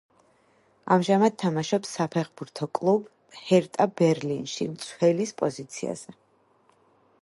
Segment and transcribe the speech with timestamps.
[0.95, 3.05] ამჟამად თამაშობს საფეხბურთო კლუბ
[3.51, 6.21] „ჰერტა ბერლინში“, მცველის პოზიციაზე.